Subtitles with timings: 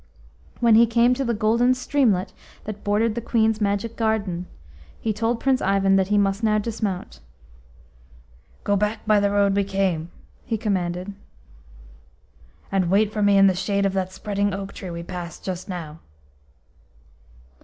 [0.61, 4.47] When he came to the golden streamlet that bordered the Queen's magic garden,
[4.99, 7.19] he told Prince Ivan that he must now dismount.
[8.63, 10.09] "Go back by the road we came,"
[10.43, 11.13] he commanded,
[12.71, 15.69] "and wait for me in the shade of that spreading oak tree we passed just
[15.69, 15.99] now."